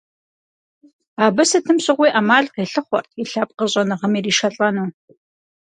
Абы 1.25 1.43
сытым 1.49 1.77
щыгъуи 1.83 2.09
Ӏэмал 2.13 2.45
къилъыхъуэрт 2.53 3.09
и 3.21 3.23
лъэпкъыр 3.29 3.69
щӀэныгъэм 3.71 4.13
иришэлӀэну. 4.19 4.85